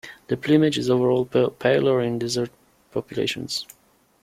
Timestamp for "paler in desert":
1.25-2.49